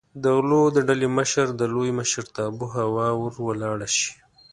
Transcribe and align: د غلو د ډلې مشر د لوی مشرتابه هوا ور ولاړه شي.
د 0.21 0.23
غلو 0.37 0.63
د 0.75 0.77
ډلې 0.87 1.07
مشر 1.17 1.47
د 1.59 1.61
لوی 1.73 1.89
مشرتابه 1.99 2.67
هوا 2.77 3.07
ور 3.21 3.33
ولاړه 3.47 3.87
شي. 3.97 4.13